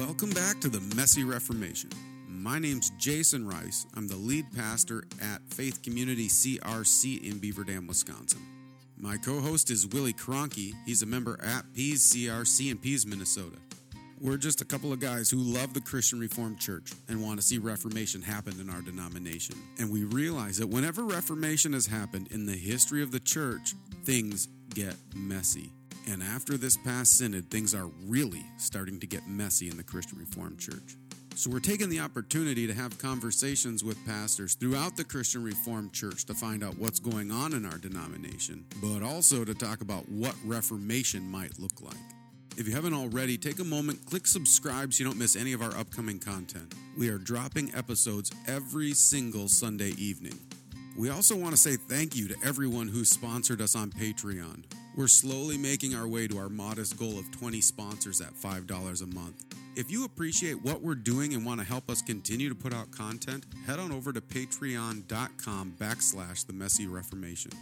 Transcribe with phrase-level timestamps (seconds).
[0.00, 1.90] Welcome back to the Messy Reformation.
[2.26, 3.86] My name's Jason Ruis.
[3.94, 8.40] I'm the lead pastor at Faith Community CRC in Beaver Dam, Wisconsin.
[8.96, 10.72] My co host is Willie Cronky.
[10.86, 13.58] He's a member at Pease CRC in Pease, Minnesota.
[14.18, 17.46] We're just a couple of guys who love the Christian Reformed Church and want to
[17.46, 19.56] see Reformation happen in our denomination.
[19.78, 23.74] And we realize that whenever Reformation has happened in the history of the church,
[24.06, 25.70] things get messy.
[26.10, 30.18] And after this past synod, things are really starting to get messy in the Christian
[30.18, 30.96] Reformed Church.
[31.36, 36.24] So we're taking the opportunity to have conversations with pastors throughout the Christian Reformed Church
[36.24, 40.34] to find out what's going on in our denomination, but also to talk about what
[40.44, 41.94] Reformation might look like.
[42.56, 45.62] If you haven't already, take a moment, click subscribe so you don't miss any of
[45.62, 46.74] our upcoming content.
[46.98, 50.38] We are dropping episodes every single Sunday evening.
[51.00, 54.64] We also want to say thank you to everyone who sponsored us on Patreon.
[54.94, 59.06] We're slowly making our way to our modest goal of 20 sponsors at $5 a
[59.06, 59.46] month.
[59.76, 62.90] If you appreciate what we're doing and want to help us continue to put out
[62.90, 67.52] content, head on over to patreon.com backslash the messy reformation.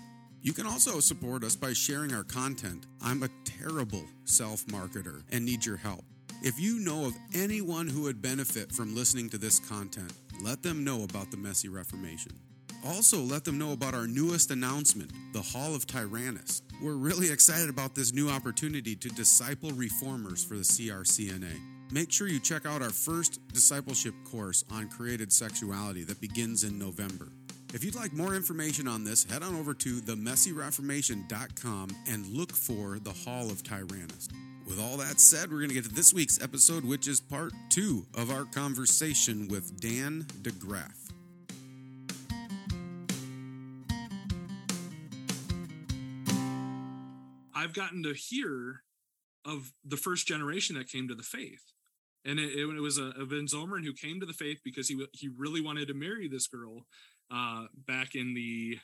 [0.42, 2.86] You can also support us by sharing our content.
[3.00, 6.02] I'm a terrible self marketer and need your help.
[6.42, 10.82] If you know of anyone who would benefit from listening to this content, let them
[10.82, 12.32] know about the Messy Reformation.
[12.84, 16.62] Also, let them know about our newest announcement, the Hall of Tyrannus.
[16.80, 21.60] We're really excited about this new opportunity to disciple reformers for the CRCNA.
[21.90, 26.78] Make sure you check out our first discipleship course on created sexuality that begins in
[26.78, 27.28] November.
[27.74, 32.98] If you'd like more information on this, head on over to themessyreformation.com and look for
[32.98, 34.28] the Hall of Tyrannus.
[34.66, 37.52] With all that said, we're going to get to this week's episode, which is part
[37.70, 41.07] two of our conversation with Dan De Graff.
[47.58, 48.82] I've gotten to hear
[49.44, 51.72] of the first generation that came to the faith.
[52.24, 55.28] And it, it was a, a Van who came to the faith because he he
[55.28, 56.86] really wanted to marry this girl
[57.32, 58.78] uh, back in the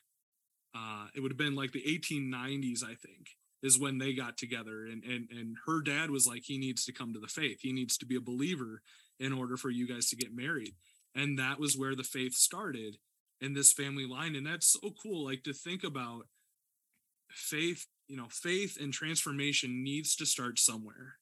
[0.75, 3.29] uh, it would have been like the 1890s, I think,
[3.63, 4.87] is when they got together.
[4.87, 7.59] And and and her dad was like, he needs to come to the faith.
[7.61, 8.83] He needs to be a believer
[9.21, 10.75] in order for you guys to get married.
[11.15, 12.97] And that was where the faith started
[13.41, 14.35] in this family line.
[14.35, 16.27] And that's so cool, like to think about
[17.31, 21.17] faith you know faith and transformation needs to start somewhere.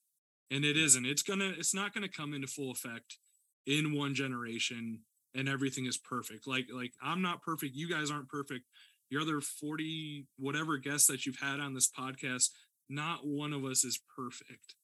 [0.50, 1.06] And it isn't.
[1.06, 3.18] It's gonna it's not gonna come into full effect
[3.66, 5.00] in one generation
[5.34, 6.46] and everything is perfect.
[6.46, 7.74] Like like i'm not perfect.
[7.74, 8.64] You guys aren't perfect.
[9.10, 12.48] Your other 40 whatever guests that you've had on this podcast
[12.88, 14.74] not one of us is perfect.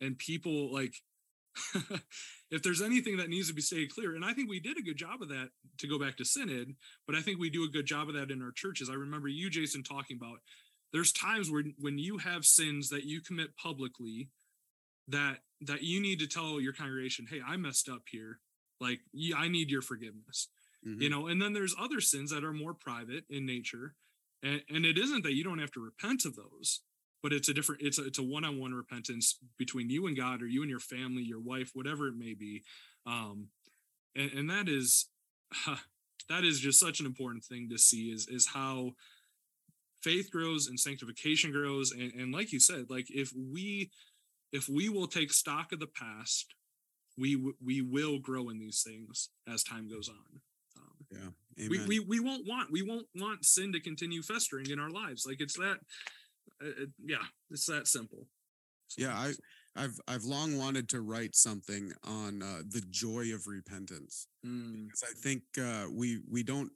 [0.00, 0.94] And people like
[2.50, 4.82] if there's anything that needs to be stated clear and i think we did a
[4.82, 7.68] good job of that to go back to synod but i think we do a
[7.68, 8.88] good job of that in our churches.
[8.88, 10.38] I remember you jason talking about
[10.92, 14.30] there's times where when you have sins that you commit publicly
[15.08, 18.40] that that you need to tell your congregation hey i messed up here
[18.80, 19.00] like
[19.36, 20.48] i need your forgiveness
[20.86, 21.00] mm-hmm.
[21.00, 23.94] you know and then there's other sins that are more private in nature
[24.42, 26.80] and, and it isn't that you don't have to repent of those
[27.22, 30.46] but it's a different it's a, it's a one-on-one repentance between you and god or
[30.46, 32.62] you and your family your wife whatever it may be
[33.06, 33.48] um
[34.14, 35.06] and, and that is
[36.28, 38.92] that is just such an important thing to see is is how
[40.08, 43.90] faith grows and sanctification grows and, and like you said like if we
[44.52, 46.54] if we will take stock of the past
[47.18, 50.40] we we will grow in these things as time goes on.
[50.76, 54.78] Um, yeah we, we we won't want we won't want sin to continue festering in
[54.78, 55.26] our lives.
[55.26, 55.78] Like it's that
[56.62, 57.16] uh, yeah
[57.50, 58.26] it's that simple.
[58.88, 59.32] So, yeah i
[59.76, 64.86] I've I've long wanted to write something on uh, the joy of repentance mm.
[64.86, 66.70] because I think uh, we we don't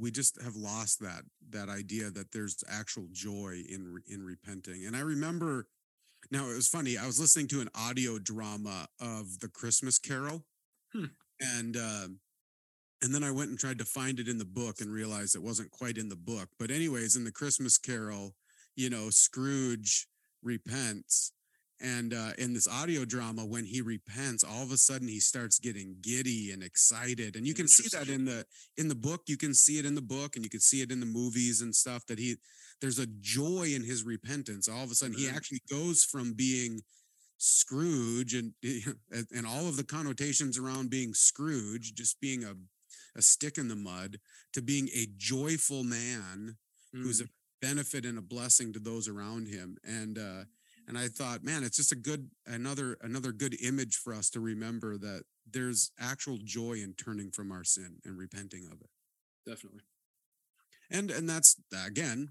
[0.00, 4.96] we just have lost that that idea that there's actual joy in in repenting and
[4.96, 5.66] i remember
[6.30, 10.44] now it was funny i was listening to an audio drama of the christmas carol
[10.92, 11.04] hmm.
[11.40, 12.06] and uh,
[13.02, 15.42] and then i went and tried to find it in the book and realized it
[15.42, 18.34] wasn't quite in the book but anyways in the christmas carol
[18.74, 20.08] you know scrooge
[20.42, 21.32] repents
[21.80, 25.58] and uh, in this audio drama when he repents all of a sudden he starts
[25.58, 28.44] getting giddy and excited and you can see that in the
[28.78, 30.90] in the book you can see it in the book and you can see it
[30.90, 32.36] in the movies and stuff that he
[32.80, 36.80] there's a joy in his repentance all of a sudden he actually goes from being
[37.38, 38.52] scrooge and
[39.32, 42.54] and all of the connotations around being scrooge just being a
[43.16, 44.18] a stick in the mud
[44.52, 46.56] to being a joyful man
[46.94, 47.02] mm.
[47.02, 47.30] who's a mm.
[47.60, 50.44] benefit and a blessing to those around him and uh
[50.86, 54.40] and i thought man it's just a good another another good image for us to
[54.40, 58.90] remember that there's actual joy in turning from our sin and repenting of it
[59.46, 59.82] definitely
[60.90, 61.56] and and that's
[61.86, 62.30] again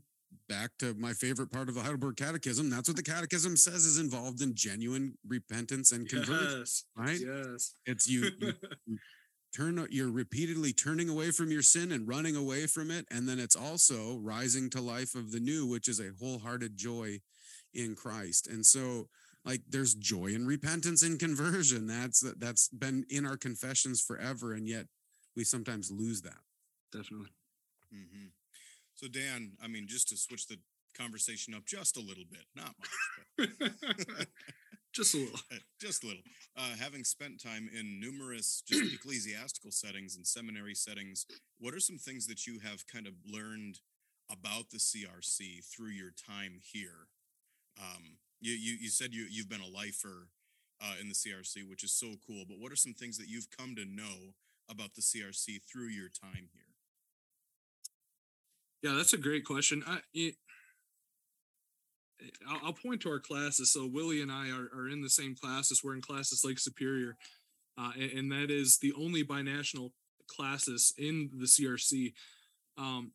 [0.50, 2.70] back to my favorite part of the Heidelberg Catechism.
[2.70, 6.60] That's what the Catechism says is involved in genuine repentance and conversion.
[6.60, 6.84] Yes.
[6.96, 7.20] Right?
[7.20, 7.76] Yes.
[7.86, 8.54] It's you, you
[8.86, 8.98] you
[9.56, 13.40] turn you're repeatedly turning away from your sin and running away from it and then
[13.40, 17.20] it's also rising to life of the new which is a wholehearted joy
[17.76, 18.48] in Christ.
[18.48, 19.10] And so
[19.46, 21.88] like there's joy and repentance and conversion.
[21.88, 24.88] That's that's been in our confessions forever and yet
[25.36, 26.40] we sometimes lose that.
[26.92, 27.30] Definitely.
[27.92, 28.28] hmm
[28.96, 30.58] So Dan, I mean, just to switch the
[30.98, 33.50] conversation up just a little bit, not much,
[34.08, 34.28] but
[34.94, 35.40] Just a little.
[35.52, 36.24] uh, just a little.
[36.58, 41.26] Uh, having spent time in numerous just ecclesiastical settings and seminary settings,
[41.60, 43.80] what are some things that you have kind of learned
[44.32, 47.08] about the CRC through your time here?
[47.80, 50.30] Um, you, you you said you you've been a lifer
[50.82, 52.44] uh, in the CRC, which is so cool.
[52.48, 54.34] But what are some things that you've come to know
[54.70, 56.62] about the CRC through your time here?
[58.84, 59.84] Yeah, that's a great question.
[59.88, 60.36] I, it,
[62.50, 63.72] I'll, I'll point to our classis.
[63.72, 65.82] So Willie and I are, are in the same classes.
[65.84, 67.18] We're in classis Lake Superior,
[67.78, 69.92] uh, and, and that is the only binational
[70.28, 72.14] classes in the CRC.
[72.78, 73.12] Um,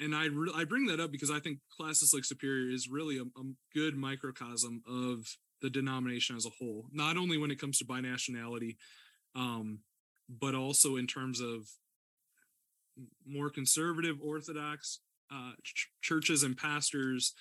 [0.00, 3.18] and I re- I bring that up because I think classis Lake Superior is really
[3.18, 3.44] a, a
[3.74, 5.26] good microcosm of
[5.62, 6.86] the denomination as a whole.
[6.92, 8.76] Not only when it comes to binationality,
[9.34, 9.80] um,
[10.28, 11.68] but also in terms of
[13.26, 15.00] more conservative Orthodox
[15.32, 17.34] uh, ch- churches and pastors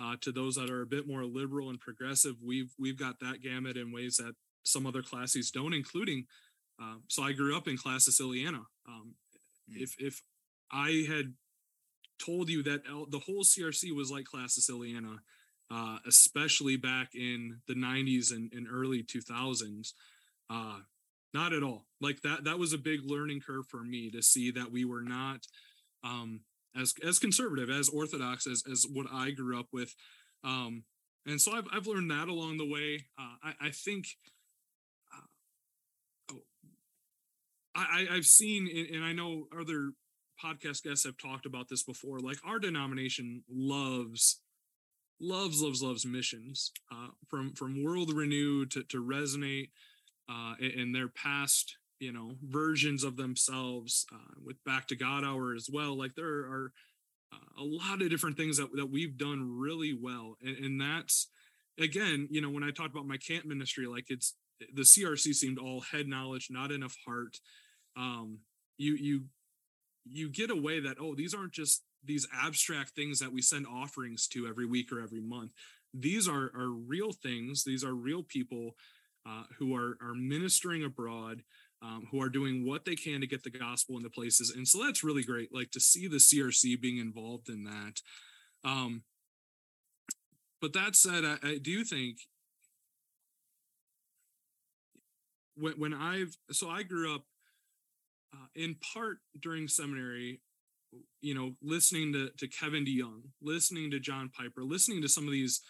[0.00, 2.36] uh, to those that are a bit more liberal and progressive.
[2.44, 4.34] We've we've got that gamut in ways that
[4.64, 6.26] some other classes don't, including.
[6.82, 8.64] Uh, so I grew up in Classis Illiana.
[8.86, 9.14] Um,
[9.70, 9.82] Mm.
[9.82, 10.22] If if
[10.70, 11.34] I had
[12.18, 15.18] told you that the whole CRC was like Classis Illiana,
[15.70, 19.92] uh, especially back in the 90s and, and early 2000s,
[20.50, 20.78] uh,
[21.34, 21.84] not at all.
[22.00, 25.02] Like that that was a big learning curve for me to see that we were
[25.02, 25.40] not
[26.04, 26.40] um,
[26.74, 29.94] as as conservative as orthodox as as what I grew up with.
[30.44, 30.84] Um,
[31.26, 33.06] and so I've I've learned that along the way.
[33.18, 34.06] Uh, I I think.
[35.12, 36.42] Uh, oh,
[37.74, 39.90] I I've seen and I know other
[40.42, 42.20] podcast guests have talked about this before.
[42.20, 44.40] Like our denomination loves
[45.20, 49.70] loves loves loves missions uh, from from world renew to, to resonate
[50.28, 55.24] uh, in, in their past you know versions of themselves uh, with back to god
[55.24, 56.72] hour as well like there are
[57.32, 61.28] uh, a lot of different things that, that we've done really well and, and that's
[61.78, 64.34] again you know when i talked about my camp ministry like it's
[64.74, 67.38] the crc seemed all head knowledge not enough heart
[67.96, 68.38] um
[68.76, 69.22] you you
[70.10, 74.28] you get away that oh these aren't just these abstract things that we send offerings
[74.28, 75.52] to every week or every month.
[75.92, 77.64] These are are real things.
[77.64, 78.72] These are real people
[79.28, 81.42] uh, who are are ministering abroad
[81.82, 84.50] um, who are doing what they can to get the gospel into places.
[84.50, 88.00] And so that's really great like to see the crc being involved in that.
[88.64, 89.02] Um
[90.60, 92.18] but that said i, I do think
[95.54, 97.22] when, when i've so i grew up
[98.34, 100.40] uh, in part during seminary
[101.20, 105.32] you know listening to, to kevin deyoung listening to john piper listening to some of
[105.32, 105.60] these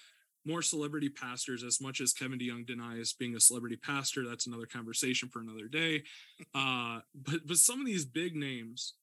[0.45, 4.67] more celebrity pastors as much as kevin deyoung denies being a celebrity pastor that's another
[4.67, 6.03] conversation for another day.
[6.55, 8.95] Uh but but some of these big names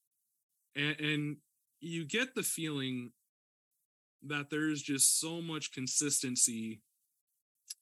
[0.76, 1.36] and, and
[1.80, 3.12] you get the feeling
[4.26, 6.80] that there's just so much consistency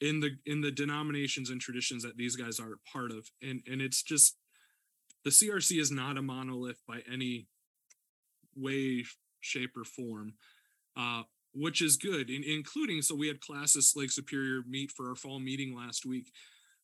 [0.01, 3.81] in the in the denominations and traditions that these guys are part of and and
[3.81, 4.37] it's just
[5.25, 7.47] the crc is not a monolith by any
[8.57, 9.05] way
[9.41, 10.35] shape or form
[10.97, 11.23] uh
[11.55, 15.39] which is good in, including so we had classis lake superior meet for our fall
[15.39, 16.31] meeting last week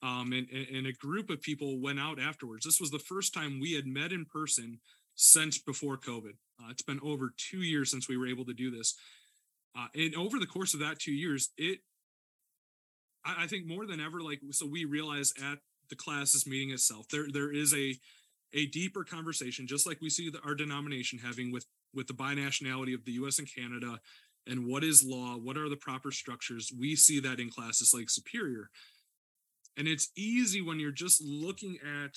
[0.03, 2.65] um and, and a group of people went out afterwards.
[2.65, 4.79] This was the first time we had met in person
[5.15, 6.37] since before covid.
[6.63, 8.95] Uh, it's been over two years since we were able to do this.
[9.77, 11.81] Uh, and over the course of that two years it
[13.25, 15.59] I, I think more than ever like so we realize at
[15.91, 17.95] the classis meeting itself there there is a
[18.55, 22.95] a deeper conversation just like we see the, our denomination having with with the binationality
[22.95, 23.99] of the us and canada
[24.49, 28.11] and what is law what are the proper structures we see that in classis lake
[28.11, 28.71] superior.
[29.77, 32.17] And it's easy when you're just looking at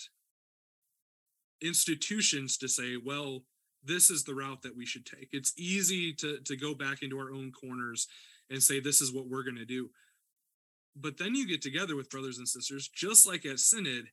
[1.61, 3.43] institutions to say well
[3.83, 5.29] this is the route that we should take.
[5.31, 8.07] It's easy to to go back into our own corners
[8.49, 9.89] and say this is what we're going to do.
[10.95, 14.07] But then you get together with brothers and sisters just like at synod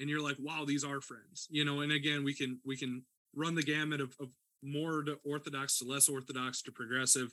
[0.00, 3.02] and you're like wow these are friends you know and again we can we can
[3.34, 4.28] run the gamut of, of
[4.62, 7.32] more to orthodox to less orthodox to progressive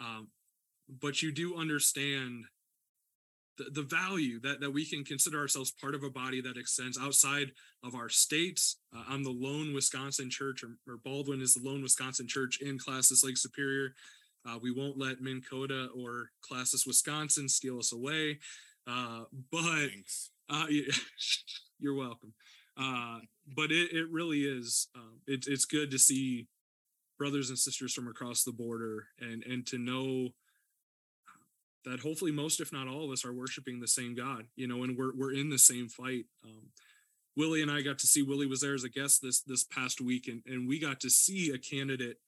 [0.00, 0.28] um,
[1.00, 2.44] but you do understand
[3.58, 6.98] the, the value that, that we can consider ourselves part of a body that extends
[6.98, 7.52] outside
[7.84, 8.76] of our states.
[8.96, 12.78] Uh, I'm the lone Wisconsin church, or, or, Baldwin is the lone Wisconsin church in
[12.78, 13.94] Classis Lake Superior.
[14.48, 18.38] Uh, we won't let Minnkota or Classis, Wisconsin steal us away.
[18.86, 19.90] Uh, but
[20.48, 20.66] uh,
[21.78, 22.34] you're welcome.
[22.76, 23.18] Uh,
[23.56, 26.46] but it, it really is, um, it, it's good to see
[27.18, 30.28] brothers and sisters from across the border and, and to know
[31.84, 34.82] that hopefully most, if not all of us, are worshiping the same God, you know,
[34.82, 36.26] and we're we're in the same fight.
[36.44, 36.68] Um,
[37.36, 40.00] Willie and I got to see Willie was there as a guest this this past
[40.00, 42.18] week, and and we got to see a candidate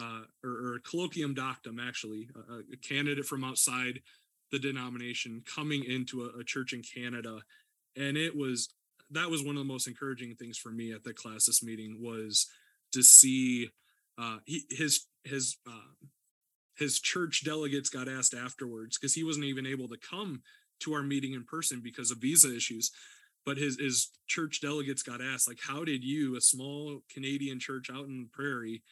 [0.00, 4.00] uh, or, or a colloquium doctum, actually, a, a, candidate from outside
[4.50, 7.40] the denomination coming into a, a, church in Canada,
[7.96, 8.68] and it was
[9.10, 12.46] that was one of the most encouraging things for me at the classis meeting was
[12.92, 13.70] to see
[14.18, 16.06] uh, he, his his uh,
[16.76, 20.42] his church delegates got asked afterwards because he wasn't even able to come
[20.80, 22.90] to our meeting in person because of visa issues.
[23.44, 27.90] But his his church delegates got asked like how did you a small canadian church
[27.90, 28.82] out in the prairie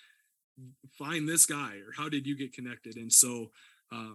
[0.98, 2.96] find this guy or how did you get connected?
[2.96, 3.50] And so
[3.92, 4.14] uh,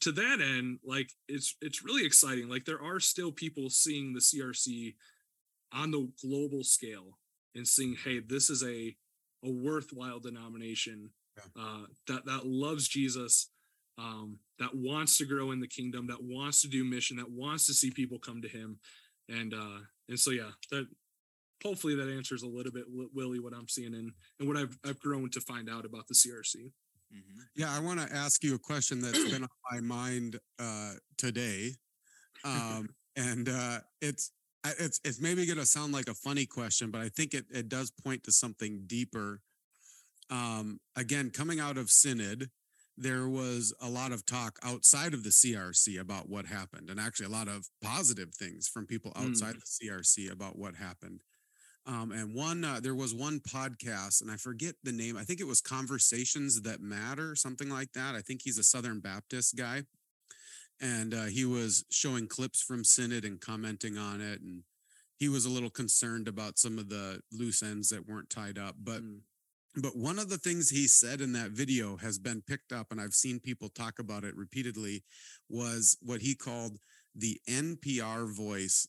[0.00, 4.20] to that end like it's it's really exciting like there are still people seeing the
[4.20, 4.94] crc
[5.72, 7.18] on the global scale
[7.54, 8.96] and seeing hey this is a
[9.44, 11.62] a worthwhile denomination yeah.
[11.62, 13.50] uh, that that loves Jesus,
[13.98, 17.66] um, that wants to grow in the kingdom, that wants to do mission, that wants
[17.66, 18.78] to see people come to Him,
[19.28, 20.86] and uh, and so yeah, that
[21.62, 25.00] hopefully that answers a little bit, Willie, what I'm seeing and and what I've I've
[25.00, 26.70] grown to find out about the CRC.
[27.14, 27.40] Mm-hmm.
[27.54, 31.72] Yeah, I want to ask you a question that's been on my mind uh, today,
[32.44, 34.32] um, and uh, it's
[34.64, 37.68] it's it's maybe going to sound like a funny question, but I think it it
[37.68, 39.40] does point to something deeper
[40.32, 42.48] um, again, coming out of Synod,
[42.96, 47.26] there was a lot of talk outside of the CRC about what happened, and actually
[47.26, 49.60] a lot of positive things from people outside mm.
[49.60, 51.20] the CRC about what happened.
[51.84, 55.16] Um, and one, uh, there was one podcast, and I forget the name.
[55.16, 58.14] I think it was Conversations That Matter, something like that.
[58.14, 59.82] I think he's a Southern Baptist guy,
[60.80, 64.62] and uh, he was showing clips from Synod and commenting on it, and
[65.16, 68.76] he was a little concerned about some of the loose ends that weren't tied up,
[68.82, 69.02] but.
[69.02, 69.20] Mm
[69.76, 73.00] but one of the things he said in that video has been picked up, and
[73.00, 75.02] I've seen people talk about it repeatedly,
[75.48, 76.78] was what he called
[77.14, 78.86] the NPR voice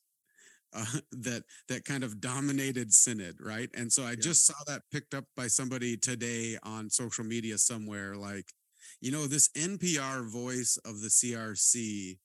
[0.73, 4.15] uh, that that kind of dominated synod right and so i yeah.
[4.21, 8.45] just saw that picked up by somebody today on social media somewhere like
[9.01, 12.17] you know this npr voice of the crc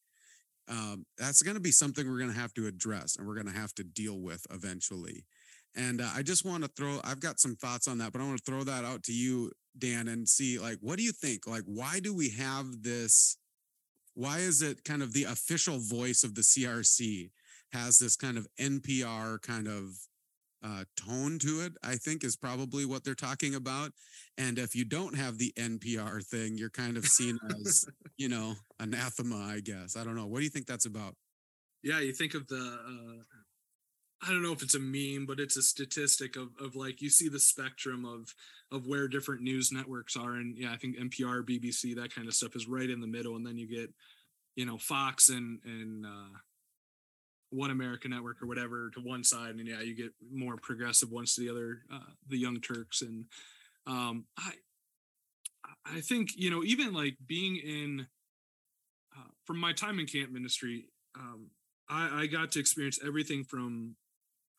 [0.70, 3.46] um, that's going to be something we're going to have to address and we're going
[3.46, 5.24] to have to deal with eventually
[5.78, 8.24] and uh, I just want to throw, I've got some thoughts on that, but I
[8.24, 11.46] want to throw that out to you, Dan, and see like, what do you think?
[11.46, 13.38] Like, why do we have this?
[14.14, 17.30] Why is it kind of the official voice of the CRC
[17.72, 19.94] has this kind of NPR kind of
[20.64, 21.72] uh, tone to it?
[21.82, 23.92] I think is probably what they're talking about.
[24.36, 27.84] And if you don't have the NPR thing, you're kind of seen as,
[28.16, 29.96] you know, anathema, I guess.
[29.96, 30.26] I don't know.
[30.26, 31.14] What do you think that's about?
[31.82, 33.22] Yeah, you think of the uh,
[34.22, 37.08] I don't know if it's a meme, but it's a statistic of of like you
[37.08, 38.34] see the spectrum of
[38.72, 42.34] of where different news networks are, and yeah, I think NPR, BBC, that kind of
[42.34, 43.92] stuff is right in the middle, and then you get
[44.56, 46.36] you know Fox and and uh,
[47.50, 51.34] One American Network or whatever to one side, and yeah, you get more progressive ones
[51.34, 53.24] to the other, uh, the Young Turks, and
[53.86, 54.52] um, I
[55.84, 58.06] I think you know even like being in
[59.16, 60.86] uh, from my time in camp ministry.
[61.16, 61.50] Um,
[61.88, 63.96] I, I got to experience everything from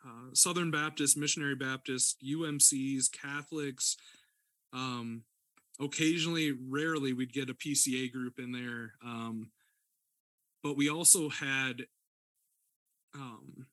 [0.06, 3.98] uh, Southern Baptist, Missionary Baptist, UMCs, Catholics.
[4.74, 5.24] Um,
[5.80, 8.94] occasionally, rarely, we'd get a PCA group in there.
[9.06, 9.52] Um,
[10.64, 11.86] but we also had
[13.16, 13.68] um,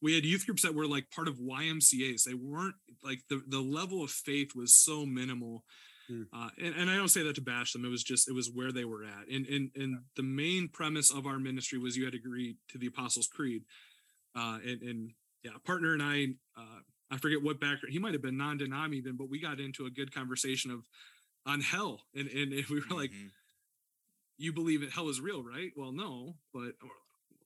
[0.00, 2.24] we had youth groups that were like part of YMCA's.
[2.24, 5.64] They weren't like the the level of faith was so minimal.
[6.10, 6.26] Mm.
[6.32, 7.84] Uh, and, and I don't say that to bash them.
[7.84, 9.28] It was just it was where they were at.
[9.28, 9.98] And and and yeah.
[10.16, 13.64] the main premise of our ministry was you had to agree to the Apostles' Creed.
[14.34, 15.10] Uh, and, and
[15.42, 19.16] yeah, partner and I, uh, I forget what background he might have been non-denom even,
[19.16, 20.84] but we got into a good conversation of
[21.46, 23.28] on hell, and and, and we were like, mm-hmm.
[24.36, 26.72] "You believe that hell is real, right?" Well, no, but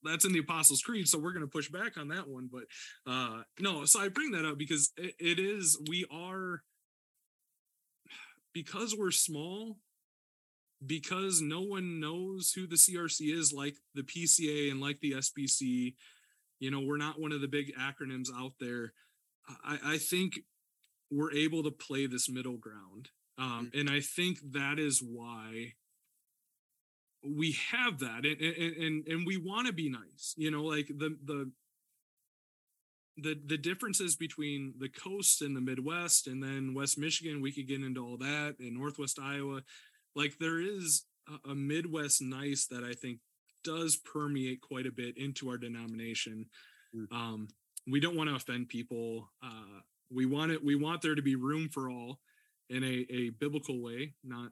[0.05, 2.49] that's in the Apostles' Creed, so we're going to push back on that one.
[2.53, 2.65] But
[3.11, 6.63] uh, no, so I bring that up because it, it is we are
[8.53, 9.79] because we're small
[10.85, 15.95] because no one knows who the CRC is like the PCA and like the SBC
[16.63, 18.95] you know we're not one of the big acronyms out there
[19.65, 20.39] i, I think
[21.11, 23.81] we're able to play this middle ground um, mm-hmm.
[23.81, 25.73] and i think that is why
[27.25, 31.17] we have that and and and, we want to be nice you know like the
[31.25, 31.51] the
[33.17, 37.69] the the differences between the coast and the midwest and then west michigan we could
[37.69, 39.63] get into all that and northwest iowa
[40.17, 43.19] like there is a, a midwest nice that i think
[43.63, 46.47] does permeate quite a bit into our denomination
[46.95, 47.11] Mm.
[47.11, 47.49] um
[47.91, 51.37] we don't want to offend people uh we want it we want there to be
[51.37, 52.21] room for all
[52.69, 54.51] in a, a biblical way not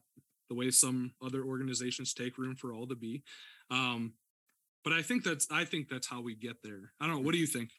[0.50, 3.22] the way some other organizations take room for all to be
[3.70, 4.12] um
[4.84, 7.32] but i think that's i think that's how we get there i don't know what
[7.32, 7.70] do you think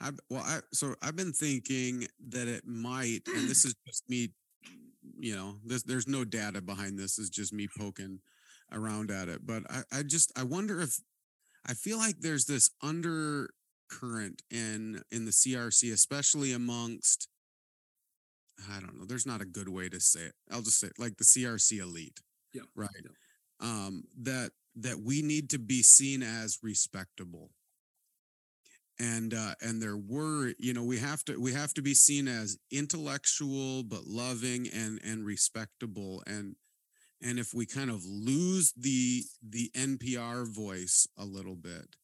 [0.00, 4.30] I well, I so I've been thinking that it might, and this is just me,
[5.18, 7.18] you know, there's there's no data behind this.
[7.18, 8.20] It's just me poking
[8.72, 9.44] around at it.
[9.44, 11.00] But I, I just I wonder if
[11.66, 17.28] I feel like there's this undercurrent in in the CRC, especially amongst
[18.70, 20.34] I don't know, there's not a good way to say it.
[20.50, 22.20] I'll just say it, like the CRC elite.
[22.52, 22.90] Yeah, Right.
[23.02, 23.10] yeah.
[23.60, 27.50] Um, that that we need to be seen as respectable
[28.98, 32.26] and uh and there were you know we have to we have to be seen
[32.26, 36.56] as intellectual but loving and and respectable and
[37.22, 41.96] and if we kind of lose the the npr voice a little bit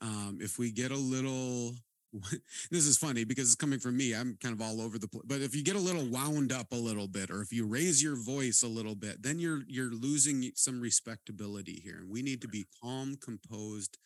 [0.00, 1.74] um if we get a little
[2.70, 5.22] this is funny because it's coming from me i'm kind of all over the place
[5.26, 8.02] but if you get a little wound up a little bit or if you raise
[8.02, 12.42] your voice a little bit then you're you're losing some respectability here and we need
[12.42, 13.98] to be calm composed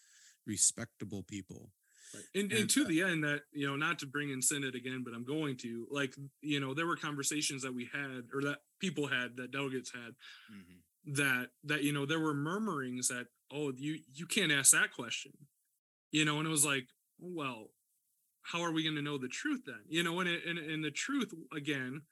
[0.46, 1.72] respectable people
[2.12, 2.24] Right.
[2.34, 4.76] And, And, and to uh, the end that, you know, not to bring in synod
[4.76, 8.40] again, but I'm going to like, you know, there were conversations that we had or
[8.42, 10.14] that people had that delegates had
[10.48, 10.84] Mhm.
[11.06, 15.32] that, that, you know, there were murmurings that, oh, you, you can't ask that question,
[16.12, 17.70] you know, and it was like, well,
[18.44, 19.80] how are we going to know the truth then?
[19.88, 22.02] You know, and, it, and, and the truth again,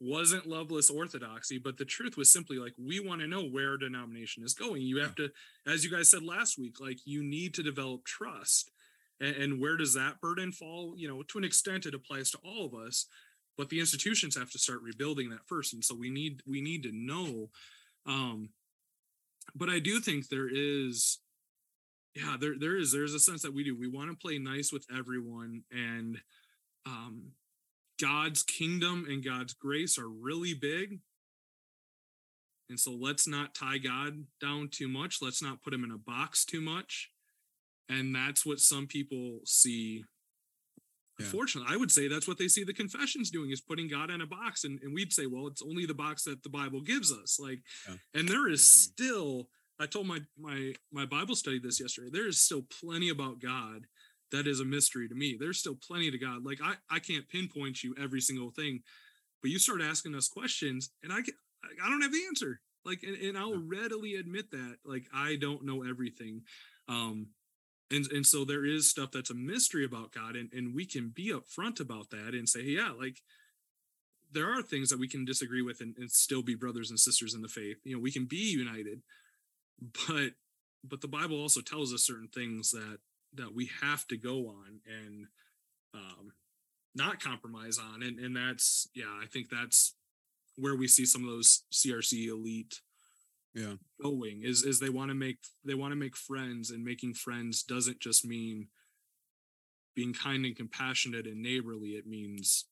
[0.00, 4.42] wasn't loveless orthodoxy, but the truth was simply like, we want to know where denomination
[4.42, 4.82] is going.
[4.82, 5.30] You have to,
[5.66, 8.70] as you guys said last week, like you need to develop trust
[9.20, 12.38] and, and where does that burden fall you know to an extent it applies to
[12.44, 13.06] all of us
[13.56, 16.82] but the institutions have to start rebuilding that first and so we need we need
[16.82, 17.48] to know
[18.06, 18.48] um
[19.54, 21.18] but i do think there is
[22.14, 23.76] yeah there there is there's a sense that we do.
[23.76, 26.18] We want to play nice with everyone and
[26.86, 27.32] um
[28.00, 31.00] god's kingdom and god's grace are really big.
[32.70, 35.18] And so let's not tie god down too much.
[35.20, 37.10] Let's not put him in a box too much.
[37.88, 40.04] And that's what some people see.
[41.20, 41.26] Yeah.
[41.26, 44.20] unfortunately i would say that's what they see the confessions doing is putting god in
[44.20, 44.64] a box.
[44.64, 47.38] And, and we'd say well it's only the box that the bible gives us.
[47.38, 47.96] Like Yeah.
[48.14, 48.64] and there is Mhm.
[48.92, 49.48] still
[49.80, 53.86] i told my my my bible study this yesterday there is still plenty about god
[54.34, 55.36] that is a mystery to me.
[55.38, 56.44] There's still plenty to god.
[56.44, 58.80] Like i i can't pinpoint you every single thing
[59.42, 61.34] but you start asking us questions and i get
[61.84, 62.60] i don't have the answer.
[62.84, 66.42] Like and, and i'll readily admit that like i don't know everything.
[66.88, 67.28] Um
[67.90, 71.12] and and so there is stuff that's a mystery about god and, and we can
[71.14, 73.20] be upfront about that and say yeah like
[74.32, 77.34] there are things that we can disagree with and, and still be brothers and sisters
[77.34, 77.76] in the faith.
[77.84, 79.00] You know we can be united
[80.08, 80.32] but
[80.82, 82.98] but the bible also tells us certain things that
[83.34, 85.26] that we have to go on and
[85.94, 86.32] um
[86.94, 89.94] not compromise on and and that's yeah i think that's
[90.56, 92.80] where we see some of those crc elite
[93.54, 93.74] yeah.
[94.02, 97.62] going is is they want to make they want to make friends and making friends
[97.62, 98.68] doesn't just mean
[99.94, 102.66] being kind and compassionate and neighborly it means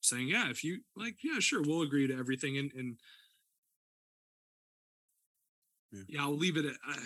[0.00, 2.96] saying yeah if you like yeah sure we'll agree to everything and and
[5.92, 6.02] Yeah.
[6.08, 6.96] yeah, i'll leave it at I,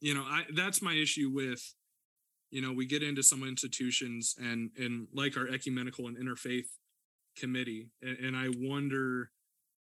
[0.00, 1.62] you know i that's my issue with
[2.50, 6.66] you know we get into some institutions and and like our ecumenical and interfaith
[7.36, 9.30] committee and, and i wonder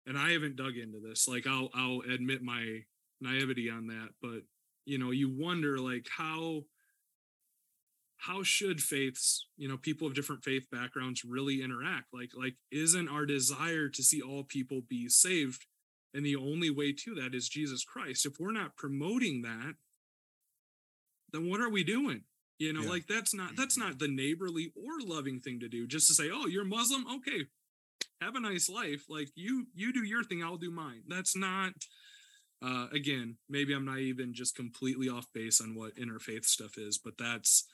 [0.06, 1.28] and I haven't dug into this.
[1.28, 2.80] Like I'll I'll admit my
[3.20, 4.42] naivety on that, but
[4.84, 6.62] you know, you wonder like how
[8.16, 12.06] how should faiths, you know, people of different faith backgrounds really interact?
[12.12, 15.66] Like like isn't our desire to see all people be saved
[16.14, 18.26] and the only way to that is Jesus Christ.
[18.26, 19.74] If we're not promoting that,
[21.32, 22.24] then what are we doing?
[22.58, 22.88] You know, Yeah.
[22.90, 25.86] like that's not that's not the neighborly or loving thing to do.
[25.86, 27.06] Just to say, "Oh, you're Muslim?
[27.06, 27.46] Okay,
[28.20, 31.72] have a nice life like you you do your thing i'll do mine that's not
[32.62, 36.98] uh again maybe i'm not even just completely off base on what interfaith stuff is
[36.98, 37.64] but that's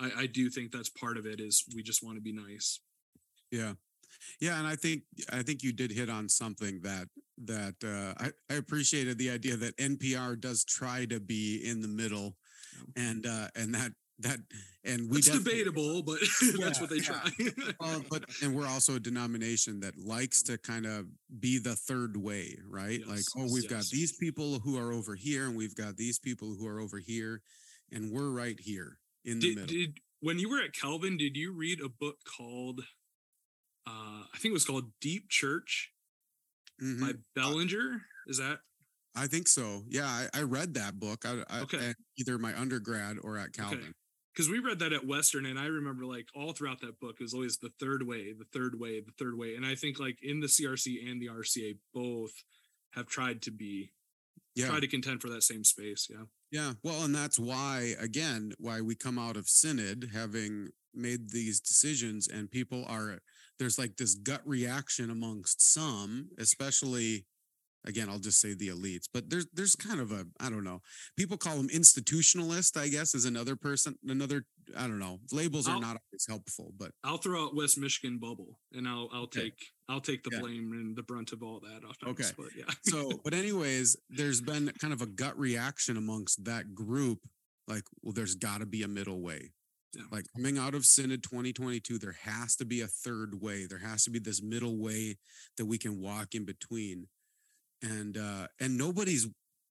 [0.00, 2.80] i i do think that's part of it is we just want to be nice
[3.52, 3.74] Yeah.
[4.40, 7.08] Yeah, and I think I think you did hit on something that
[7.46, 11.88] that uh, I I appreciated the idea that NPR does try to be in the
[11.88, 12.36] middle,
[12.96, 13.08] Yeah.
[13.10, 14.38] and uh, and that that
[14.84, 16.18] and we It's debatable, but
[16.58, 17.30] that's what they Yeah, try.
[17.80, 21.06] well, but and we're also a denomination that likes to kind of
[21.40, 23.00] be the third way, right?
[23.06, 26.54] like, oh, we've got these people who are over here, and we've got these people
[26.58, 27.42] who are over here,
[27.90, 29.66] and we're right here in the middle.
[29.66, 32.80] did when you were at Calvin, did you read a book called
[33.86, 35.90] uh I think it was called Deep Church
[36.82, 37.00] Mhm.
[37.00, 38.02] by Bellinger?
[38.26, 38.60] Is that
[39.14, 39.84] I think so.
[39.88, 41.24] Yeah, I, I read that book.
[41.26, 41.94] I, I Okay.
[42.18, 43.94] either my undergrad or at Calvin.
[44.34, 47.22] because we read that at Western, and I remember like all throughout that book it
[47.22, 49.54] was always the third way, the third way, the third way.
[49.54, 52.32] And I think like in the CRC and the RCA both
[52.92, 53.92] have tried to be
[54.54, 56.08] Yeah, try to contend for that same space.
[56.10, 56.24] Yeah.
[56.50, 56.74] yeah.
[56.82, 62.28] Well, and that's why again why we come out of synod having made these decisions,
[62.28, 63.20] and people are
[63.58, 67.26] there's like this gut reaction amongst some, especially
[67.84, 70.80] again i'll just say the elites but there's there's kind of a i don't know
[71.16, 74.44] people call them institutionalist i guess is another person another
[74.76, 78.18] i don't know labels are I'll- not always helpful but I'll throw out West Michigan
[78.18, 79.40] bubble, and I'll I'll Okay.
[79.50, 80.40] take I'll take the Yeah.
[80.42, 81.78] blame and the brunt of all that.
[81.82, 82.30] Offense, Okay.
[82.38, 82.72] but yeah.
[82.84, 87.18] so but anyways there's been kind of a gut reaction amongst that group
[87.66, 89.50] like well there's got to be a middle way
[89.94, 90.04] Yeah.
[90.10, 93.66] like coming out of synod 2022 there has to be a third way.
[93.66, 95.18] There has to be this middle way
[95.56, 97.08] that we can walk in between.
[97.82, 99.26] And uh and nobody's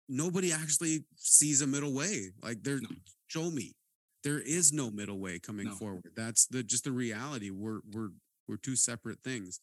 [0.07, 2.31] nobody actually sees a middle way.
[2.43, 2.89] Like there No.
[3.27, 3.73] show me.
[4.23, 5.75] There is no middle way coming No.
[5.75, 6.11] forward.
[6.15, 7.49] That's the just the reality.
[7.49, 8.09] We're we're
[8.47, 9.59] we're two separate things.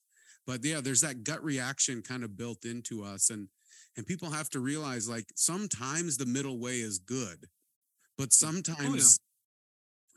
[0.46, 3.48] But yeah there's that gut reaction kind of built into us and
[3.96, 7.48] and people have to realize like sometimes the middle way is good
[8.16, 9.20] but sometimes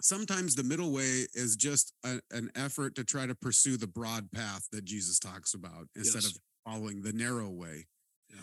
[0.04, 4.32] sometimes the middle way is just a, an effort to try to pursue the broad
[4.32, 6.32] path that jesus talks about instead Yes.
[6.36, 7.88] of following the narrow way
[8.30, 8.38] Yeah.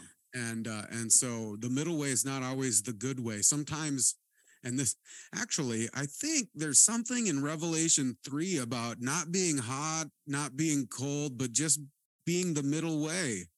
[0.49, 4.17] and uh and so the middle way is not always the good way sometimes
[4.65, 4.97] and this
[5.35, 11.39] actually i think there's something in revelation 3 about not being hot not being cold
[11.39, 11.81] but just
[12.27, 13.49] being the middle way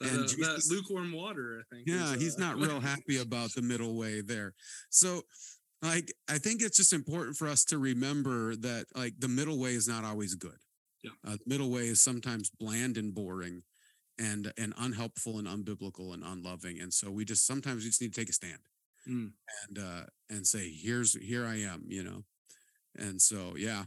[0.00, 1.86] And uh, Jesus- lukewarm water, I think.
[1.88, 4.54] yeah is, he's uh, not real happy about the middle way there
[4.90, 5.22] so
[5.84, 9.74] like i think it's just important for us to remember that like the middle way
[9.74, 10.58] is not always good.
[11.04, 11.10] Yeah.
[11.26, 13.62] uh, the middle way is sometimes bland and boring
[14.18, 18.14] and and unhelpful and unbiblical and unloving and so we just sometimes we just need
[18.14, 18.62] to take a stand
[19.06, 19.32] Mm.
[19.68, 22.24] and uh and say here's here i am you know?
[22.96, 23.84] And so yeah.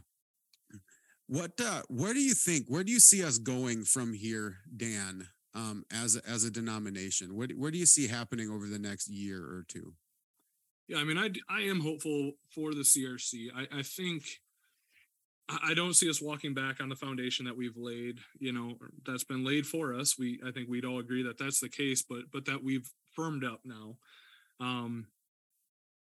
[1.26, 5.26] What uh where do you think where do you see us going from here dan
[5.54, 7.34] um as a, as a denomination?
[7.36, 9.94] What where do you see happening over the next year or two
[10.88, 13.48] Yeah, I mean, I I am hopeful for the CRC.
[13.54, 14.24] I I think
[15.48, 18.18] I don't see us walking back on the foundation that we've laid.
[18.38, 18.74] You know,
[19.06, 20.18] that's been laid for us.
[20.18, 23.44] We I think we'd all agree that that's the case, but but that we've firmed
[23.44, 23.96] up now.
[24.60, 25.06] Um,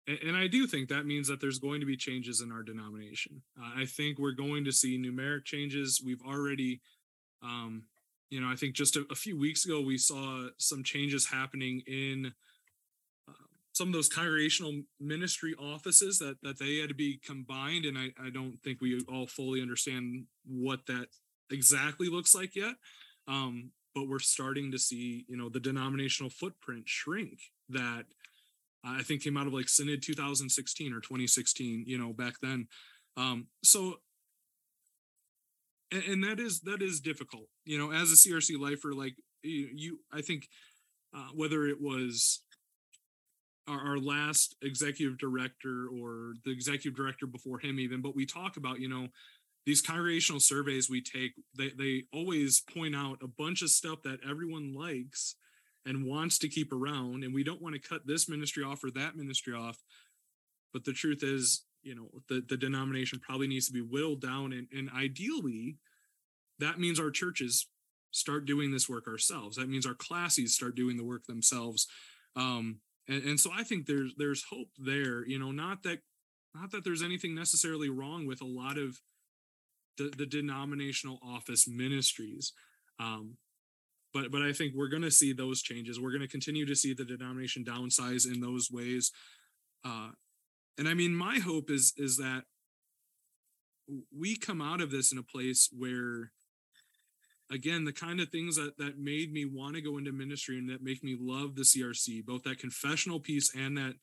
[0.07, 2.63] and, and I do think that means that there's going to be changes in our
[2.63, 3.43] denomination.
[3.59, 6.03] Uh, I think we're going to see numeric changes.
[6.05, 6.81] We've already,
[7.43, 7.85] um,
[8.31, 11.83] you know, I think just a, a few weeks ago we saw some changes happening
[11.87, 12.33] in
[13.75, 18.13] some of those congregational ministry offices that that they had to be combined and I,
[18.25, 21.09] I don't think we all fully understand what that
[21.51, 22.75] exactly looks like yet.
[23.29, 28.05] Um, but we're starting to see you know the denominational footprint shrink that
[28.85, 32.69] i think came out of like synod 2016 or 2016 you know back then.
[33.17, 33.97] Um, so
[35.93, 39.69] and, and that is that is difficult you know as a crc lifer like you,
[39.75, 40.49] you i think
[41.17, 42.43] uh, whether it was
[43.69, 48.57] our, our last executive director or the executive director before him even but we talk
[48.57, 49.09] about you know
[49.67, 54.19] these congregational surveys we take they, they always point out a bunch of stuff that
[54.29, 55.37] everyone likes
[55.87, 58.91] and wants to keep around and we don't want to cut this ministry off or
[58.91, 59.79] that ministry off.
[60.73, 64.53] But the truth is you know the, the denomination probably needs to be whittled down
[64.53, 65.77] and, and ideally
[66.59, 67.67] that means our churches
[68.11, 69.57] start doing this work ourselves.
[69.57, 71.89] That means our classes start doing the work themselves.
[72.37, 75.27] Um, and, and so I think there's there's hope there.
[75.27, 75.99] You know, not that
[76.55, 79.01] not that there's anything necessarily wrong with a lot of
[79.99, 82.53] the, the denominational office ministries.
[82.99, 83.37] Um,
[84.13, 86.01] but but I think we're going to see those changes.
[86.01, 89.11] We're going to continue to see the denomination downsize in those ways.
[89.85, 90.11] Uh,
[90.79, 92.45] and I mean, my hope is is that
[94.17, 96.31] we come out of this in a place where
[97.51, 100.69] again the kind of things that that made me want to go into ministry and
[100.69, 103.95] that make me love the crc both that confessional piece and that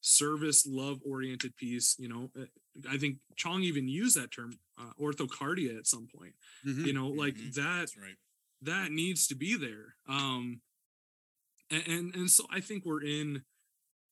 [0.00, 2.44] service love oriented piece you know uh,
[2.90, 6.34] i think chong even used that term uh, orthocardia at some point
[6.66, 6.84] Mhm.
[6.84, 7.54] you know like Mhm.
[7.54, 8.16] that That's right.
[8.62, 10.60] that needs to be there um
[11.70, 13.42] and, and and so i think we're in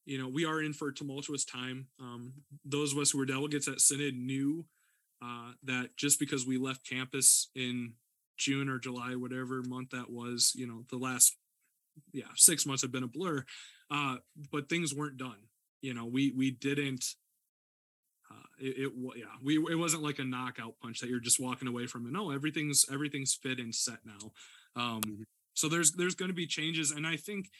[0.04, 1.86] you know, we are in for a tumultuous time.
[2.00, 2.32] Um,
[2.64, 4.64] those of us who were delegates at Synod knew
[5.24, 7.92] uh, that just because we left campus in
[8.36, 11.36] June or July, whatever month that was, you know, the last
[12.12, 13.44] yeah six months have been a blur,
[13.90, 14.16] uh,
[14.50, 15.48] but things weren't done.
[15.82, 17.04] You know, we we didn't.
[18.30, 21.68] Uh, it, it yeah we it wasn't like a knockout punch that you're just walking
[21.68, 24.32] away from and No, everything's everything's fit and set now.
[24.80, 25.24] Um, Mhm.
[25.54, 27.50] So there's there's going to be changes, and I think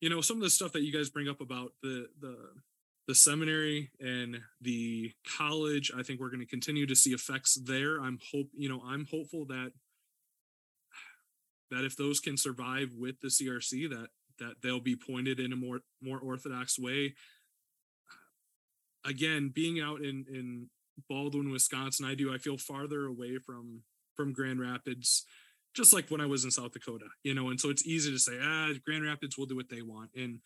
[0.00, 2.36] you know some of the stuff that you guys bring up about the the
[3.06, 8.00] the seminary and the college i think we're going to continue to see effects there.
[8.00, 9.72] I'm hope you know i'm hopeful that
[11.70, 15.56] that if those can survive with the crc that that they'll be pointed in a
[15.56, 17.14] more more orthodox way.
[19.04, 20.68] Again being out in in
[21.08, 23.82] baldwin wisconsin i do i feel farther away from
[24.16, 25.26] from grand rapids
[25.74, 28.18] just like when i was in south dakota you know and so it's easy to
[28.18, 30.40] say ah grand rapids will do what they want and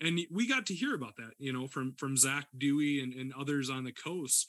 [0.00, 3.32] and we got to hear about that you know from from zach dewey and, and
[3.38, 4.46] others on the coast.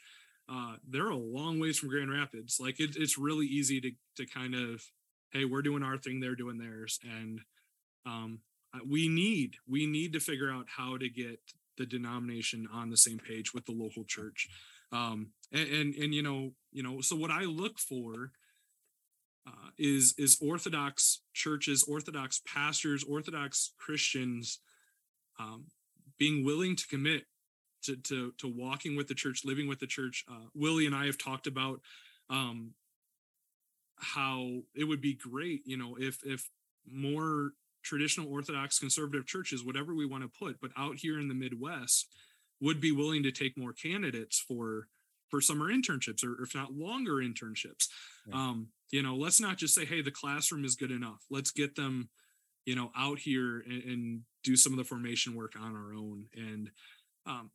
[0.50, 2.58] Uh they're a long ways from grand rapids.
[2.60, 4.84] Like it, it's really easy to to kind of
[5.32, 7.00] hey we're doing our thing they're doing theirs.
[7.04, 7.42] And
[8.06, 8.40] um
[8.88, 11.40] we need we need to figure out how to get
[11.78, 14.48] the denomination on the same page with the local church.
[14.92, 18.32] Um and and, and you know you know so what i look for
[19.48, 24.60] uh, is is orthodox churches orthodox pastors orthodox christians
[25.42, 25.66] um,
[26.18, 27.24] being willing to commit
[27.84, 30.24] to, to to walking with the church living with the church.
[30.30, 31.82] Uh, willie and i have talked about
[32.30, 32.74] um
[33.98, 36.50] how it would be great you know if if
[36.92, 37.52] more
[37.84, 42.08] traditional orthodox conservative churches whatever we want to put but out here in the midwest
[42.62, 44.88] would be willing to take more candidates for
[45.30, 47.88] for summer internships or if not longer internships.
[48.28, 48.36] Right.
[48.36, 51.26] um you know let's not just say hey the classroom is good enough.
[51.30, 52.10] Let's get them
[52.65, 56.26] you know out here and, and do some of the formation work on our own
[56.36, 56.69] and
[57.26, 57.52] um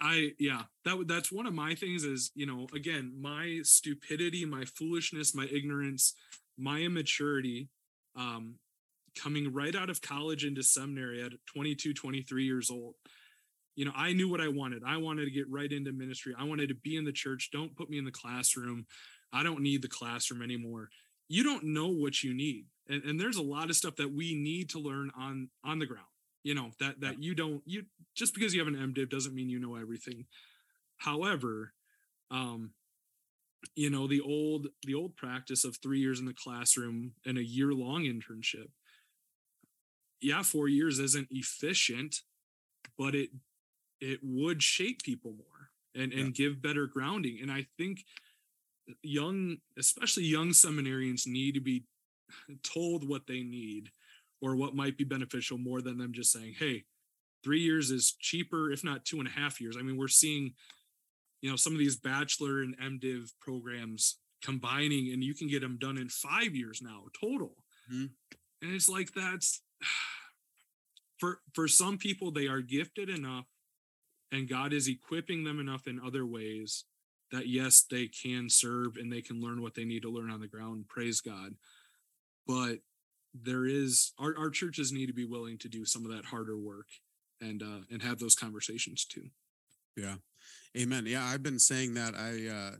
[0.00, 4.64] I- yeah that that's one of my things is you know again my stupidity my
[4.64, 6.14] foolishness my ignorance
[6.58, 7.68] my immaturity
[8.16, 8.56] um
[9.18, 12.94] coming right out of college into seminary at 22 23 years old
[13.74, 14.82] you know i knew what i wanted.
[14.86, 16.34] I wanted to get right into ministry.
[16.38, 17.50] I wanted to be in the church.
[17.52, 18.86] Don't put me in the classroom.
[19.32, 20.88] I don't need the classroom anymore.
[21.28, 24.34] You don't know what you need and, and there's a lot of stuff that we
[24.34, 26.06] need to learn on on the ground
[26.46, 29.48] you know that that you don't you just because you have an mdiv doesn't mean
[29.50, 30.26] you know everything.
[30.96, 31.72] However
[32.30, 32.70] um
[33.74, 37.44] you know the old the old practice of three years in the classroom and a
[37.44, 38.68] year long internship
[40.20, 42.22] yeah four years isn't efficient
[42.96, 43.30] but it
[44.00, 45.70] it would shape people more
[46.00, 48.04] and and give better grounding and i think
[49.02, 51.84] young especially young seminarians need to be
[52.62, 53.90] told what they need
[54.42, 56.84] or what might be beneficial more than them just saying hey
[57.44, 59.76] three years is cheaper if not two and a half years.
[59.78, 60.54] I mean we're seeing
[61.42, 65.78] you know some of these bachelor and mdiv programs combining and you can get them
[65.78, 67.56] done in five years now total.
[67.92, 68.10] Mhm.
[68.62, 69.62] and it's like that's
[71.18, 73.46] for for some people they are gifted enough
[74.32, 76.84] and god is equipping them enough in other ways
[77.32, 80.40] that yes they can serve and they can learn what they need to learn on
[80.40, 80.86] the ground.
[80.88, 81.54] Praise god
[82.46, 82.80] but
[83.34, 86.58] there is our, our churches need to be willing to do some of that harder
[86.58, 86.88] work
[87.40, 89.30] and uh and have those conversations too
[89.96, 90.16] Yeah.
[90.76, 91.06] Amen.
[91.06, 92.14] Yeah, I've been saying that.
[92.16, 92.76] I uh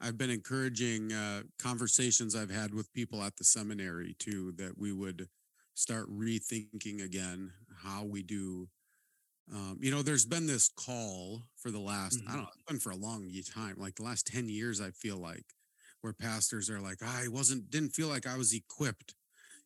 [0.00, 4.92] I've been encouraging uh conversations I've had with people at the seminary too that we
[4.92, 5.28] would
[5.74, 8.70] start rethinking again how we do
[9.52, 12.36] um, you know, there's been this call for the last, I Mhm.
[12.36, 15.18] don't know, it's been for a long time, like the last 10 years, I feel
[15.18, 15.54] like,
[16.00, 19.14] where pastors are like, I wasn't, didn't feel like I was equipped,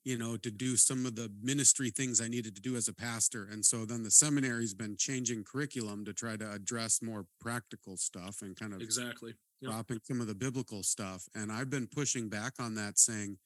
[0.05, 2.95] you know, to do some of the ministry things I needed to do as a
[2.95, 3.49] pastor.
[3.51, 8.42] And so then the seminary's been changing curriculum to try to address more practical stuff
[8.42, 9.71] and kind of exactly Yep.
[9.71, 11.29] dropping some of the biblical stuff.
[11.37, 13.38] And I've been pushing back on that, saying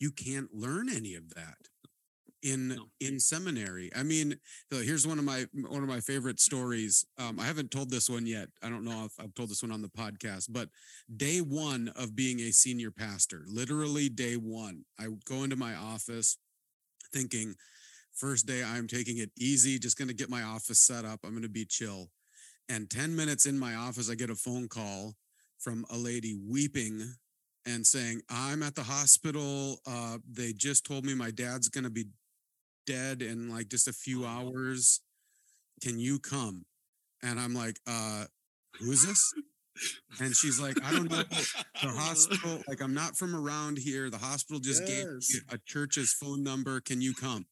[0.00, 1.68] you can't learn any of that
[2.42, 2.90] in No.
[3.00, 3.90] in seminary.
[3.94, 4.38] I mean,
[4.70, 7.04] here's one of my one of my favorite stories.
[7.18, 8.48] Um, I haven't told this one yet.
[8.62, 10.68] I don't know if I've told this one on the podcast, but
[11.16, 16.38] day one of being a senior pastor, literally day one, I go into my office
[17.12, 17.54] thinking,
[18.14, 21.20] first day I'm taking it easy, just going to get my office set up.
[21.24, 22.10] I'm going to be chill.
[22.68, 25.16] And 10 minutes in my office, I get a phone call
[25.58, 27.14] from a lady weeping
[27.66, 29.80] and saying, I'm at the hospital.
[29.86, 32.06] Uh, they just told me my dad's going to be
[32.86, 35.00] dead in like just a few hours.
[35.82, 36.64] Can you come?
[37.22, 38.24] And I'm like, uh,
[38.78, 39.32] who is this?
[40.20, 41.22] And she's like, I don't know.
[41.82, 44.10] The hospital, like, I'm not from around here.
[44.10, 46.80] The hospital just gave me a church's phone number.
[46.80, 47.46] Can you come?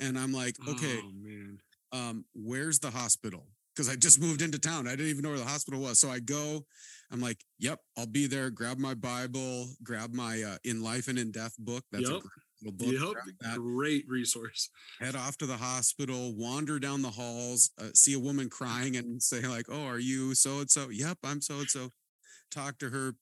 [0.00, 1.58] and I'm like, okay, Oh man.
[1.92, 3.46] um, where's the hospital?
[3.74, 4.88] Because I just moved into town.
[4.88, 6.00] I didn't even know where the hospital was.
[6.00, 6.64] So I go,
[7.12, 8.50] I'm like, yep, I'll be there.
[8.50, 11.84] Grab my Bible, grab my uh, In Life and in Death book.
[11.92, 12.20] That's a Yep.
[12.22, 12.32] great
[12.70, 13.16] book.
[13.42, 13.56] Yep.
[13.56, 14.70] Great resource.
[15.00, 19.22] head off to the hospital, wander down the halls, uh, see a woman crying and
[19.22, 20.88] say, like, oh, are you so and so?
[20.90, 21.90] Yep, I'm so and so.
[22.50, 23.14] Talk to her.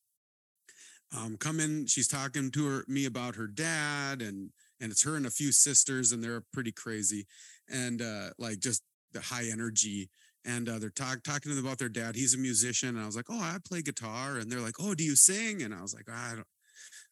[1.17, 1.87] Um, come in.
[1.87, 4.51] She's talking to her me about her dad, and
[4.81, 7.27] and it's her and a few sisters, and they're pretty crazy,
[7.69, 10.11] and uh, like just the high energy.
[10.43, 12.17] And uh, they're talk, talking to them about their dad.
[12.17, 14.95] He's a musician, and I was like, "Oh, I play guitar." And they're like, "Oh,
[14.95, 16.47] do you sing?" And I was like, "I don't,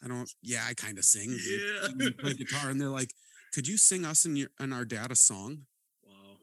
[0.03, 0.31] I don't.
[0.43, 1.31] Yeah, I kind of sing.
[1.31, 1.89] Yeah.
[2.07, 3.13] I play guitar." And they're like,
[3.53, 5.63] "Could you sing us and your and our dad a song?"
[6.05, 6.39] Wow.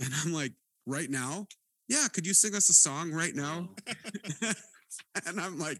[0.00, 0.52] And I'm like,
[0.86, 1.46] "Right now?
[1.88, 3.70] Yeah, could you sing us a song right now?"
[4.42, 4.52] Wow.
[5.26, 5.78] and I'm like,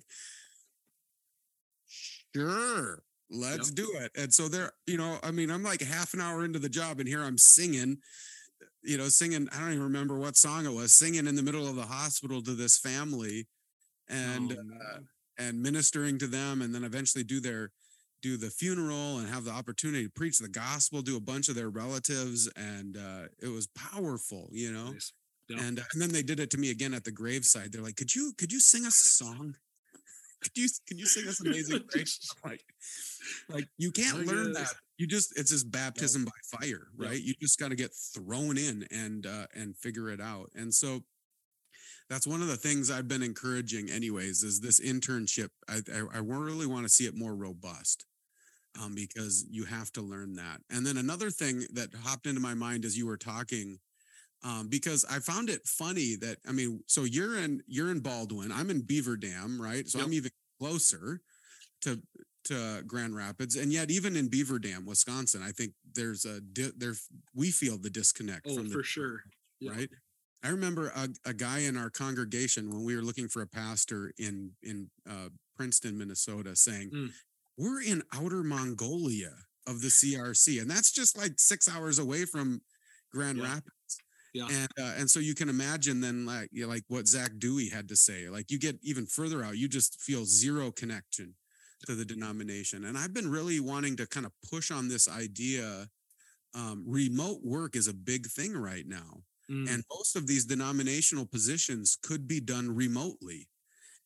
[2.34, 4.10] sure, let's do it.
[4.16, 7.00] And so there, you know, I mean, I'm like half an hour into the job,
[7.00, 7.98] and here I'm singing,
[8.82, 9.48] you know, singing.
[9.52, 12.42] I don't even remember what song it was, singing in the middle of the hospital
[12.42, 13.46] to this family,
[14.08, 14.98] and Oh, uh.
[15.38, 17.70] And ministering to them, and then eventually do their
[18.22, 21.54] do the funeral and have the opportunity to preach the gospel to a bunch of
[21.54, 25.12] their relatives, and uh, it was powerful, you know Nice.
[25.48, 25.60] Yep.
[25.60, 27.72] and uh, and then they did it to me again at the graveside.
[27.72, 29.54] They're like, "Could you could you sing us a song?
[30.42, 32.60] Could you can you sing us Amazing Grace?" Like,
[33.48, 34.70] like you can't learn guess.
[34.70, 34.76] that.
[34.98, 37.20] You just it's just baptism by fire, right?
[37.20, 40.50] You just got to get thrown in and uh, and figure it out.
[40.54, 41.00] And so
[42.08, 45.48] that's one of the things I've been encouraging, anyways, is this internship.
[45.68, 48.04] I I, I really want to see it more robust.
[48.78, 50.60] Um, because you have to learn that.
[50.68, 53.78] And then another thing that hopped into my mind as you were talking
[54.44, 58.52] um, because I found it funny that I mean, so you're in you're in Baldwin,
[58.52, 59.88] I'm in Beaver Dam, right?
[59.88, 61.20] So I'm even closer
[61.82, 62.00] to
[62.44, 66.72] to Grand Rapids, and yet even in Beaver Dam, Wisconsin, I think there's a di-
[66.76, 66.94] there
[67.34, 69.22] we feel the disconnect Oh, from the for sure.
[69.58, 69.70] Yeah.
[69.72, 69.88] right?
[70.46, 74.12] I remember a, a guy in our congregation when we were looking for a pastor
[74.18, 77.10] in in uh, Princeton, Minnesota, saying, Mm.
[77.58, 79.34] "We're in outer Mongolia
[79.66, 82.60] of the CRC, and that's just like six hours away from
[83.12, 83.44] Grand Yeah.
[83.44, 83.98] Rapids."
[84.34, 84.46] Yeah.
[84.50, 87.68] And uh, and so you can imagine then like you know, like what Zach Dewey
[87.70, 88.28] had to say.
[88.28, 91.34] Like you get even further out, you just feel zero connection
[91.86, 92.84] to the denomination.
[92.84, 95.88] And I've been really wanting to kind of push on this idea.
[96.54, 99.72] Um, remote work is a big thing right now Mm.
[99.72, 103.46] and most of these denominational positions could be done remotely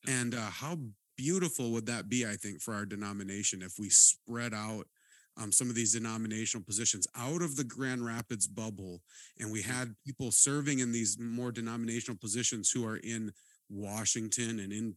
[0.06, 0.78] and uh, how
[1.16, 4.86] beautiful would that be i think for our denomination if we spread out
[5.36, 9.00] um, some of these denominational positions out of the grand rapids bubble
[9.38, 13.32] and we had people serving in these more denominational positions who are in
[13.70, 14.94] washington and in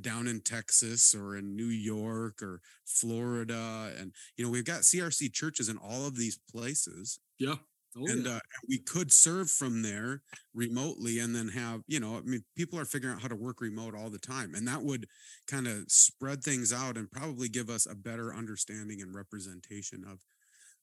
[0.00, 5.32] down in texas or in new york or florida and you know we've got crc
[5.32, 7.56] churches in all of these places yeah.
[7.96, 8.36] Oh, and yeah.
[8.36, 10.22] uh, we could serve from there
[10.54, 13.60] remotely and then have you know i mean people are figuring out how to work
[13.60, 15.06] remote all the time and that would
[15.46, 20.20] kind of spread things out and probably give us a better understanding and representation of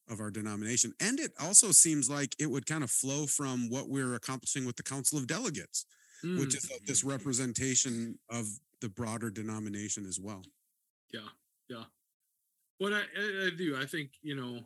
[0.07, 3.89] of our denomination and it also seems like it would kind of flow from what
[3.89, 5.85] we're accomplishing with the council of delegates
[6.23, 6.57] which Mm.
[6.57, 8.45] is uh, this representation of
[8.81, 10.43] the broader denomination as well
[11.13, 11.29] Yeah.
[11.69, 11.85] Yeah.
[12.77, 14.61] What I, I do, I think, you know,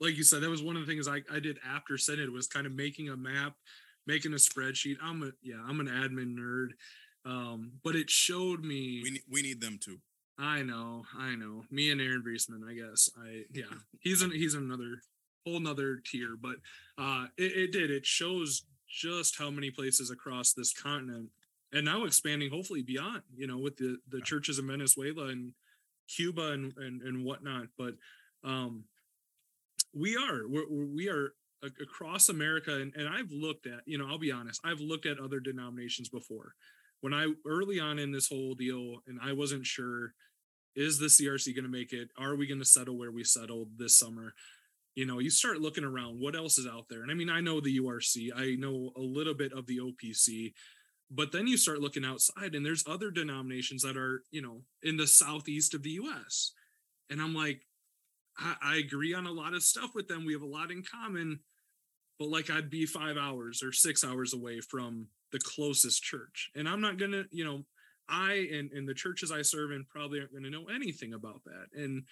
[0.00, 2.46] like you said, that was one of the things I, I did after synod was
[2.46, 3.54] kind of making a map,
[4.06, 4.96] making a spreadsheet.
[5.02, 6.68] I'm a yeah, I'm an admin nerd.
[7.24, 9.98] Um, but it showed me We need, we need them too.
[10.38, 11.64] I know, I know.
[11.70, 13.10] Me and Aaron Briesman, I guess.
[13.20, 13.64] I yeah,
[14.00, 15.02] he's an he's another
[15.44, 16.56] whole nother tier, but
[16.96, 17.90] uh it, it did.
[17.90, 21.28] It shows just how many places across this continent
[21.72, 25.52] and now expanding hopefully beyond, you know, with the the churches in Venezuela and
[26.08, 27.66] Cuba and and, and whatnot.
[27.76, 27.94] But
[28.44, 28.84] um
[29.94, 31.32] we are we're, we are
[31.82, 35.18] across America and, and I've looked at, you know, I'll be honest, I've looked at
[35.18, 36.52] other denominations before.
[37.00, 40.12] When I early on in this whole deal and I wasn't sure
[40.76, 42.08] is the CRC going to make it?
[42.16, 44.32] Are we going to settle where we settled this summer?
[44.94, 47.02] You know, you start looking around, what else is out there?
[47.02, 50.52] And I mean, I know the URC, I know a little bit of the OPC,
[51.10, 54.96] but then you start looking outside and there's other denominations that are, you know, in
[54.96, 56.52] the southeast of the US.
[57.10, 57.62] And I'm like,
[58.38, 60.24] I, I agree on a lot of stuff with them.
[60.24, 61.40] We have a lot in common,
[62.18, 66.50] but like I'd be five hours or six hours away from the closest church.
[66.54, 67.64] And I'm not gonna, you know,
[68.08, 71.66] I and, and the churches I serve in probably aren't gonna know anything about that.
[71.74, 72.04] And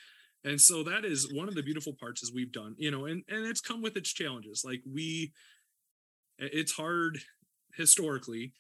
[0.45, 3.23] and so that is one of the beautiful parts is we've done, you know, and
[3.29, 4.63] and it's come with its challenges.
[4.65, 5.33] Like we
[6.39, 7.19] it's hard
[7.75, 8.53] historically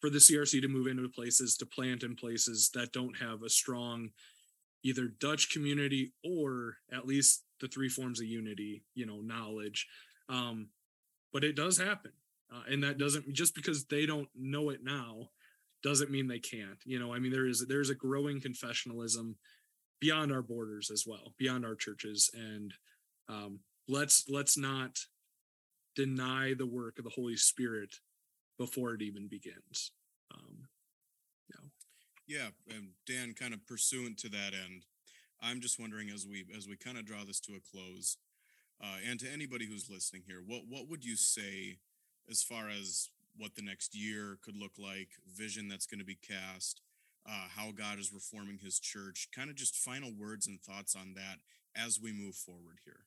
[0.00, 3.48] for the CRC to move into places to plant in places that don't have a
[3.48, 4.10] strong
[4.86, 9.86] either Dutch community or at least the three forms of unity, you know, knowledge.
[10.28, 10.68] Um,
[11.32, 12.12] but it does happen.
[12.52, 15.30] Uh, and that doesn't just because they don't know it now
[15.82, 16.78] doesn't mean they can't.
[16.84, 19.34] You know, I mean, there is there's a growing confessionalism
[20.00, 22.72] beyond our borders as well, beyond our churches, and
[23.28, 24.98] um, let's let's not
[25.96, 27.96] deny the work of the Holy Spirit
[28.56, 29.90] before it even begins.
[30.32, 30.68] Um,
[32.26, 34.84] Yeah, and Dan, kind of pursuant to that end,
[35.40, 38.16] I'm just wondering as we as we kind of draw this to a close,
[38.82, 41.78] uh, and to anybody who's listening here, what what would you say
[42.30, 46.16] as far as what the next year could look like, vision that's going to be
[46.16, 46.80] cast,
[47.28, 51.14] uh, how God is reforming His church, kind of just final words and thoughts on
[51.14, 51.38] that
[51.76, 53.04] as we move forward here.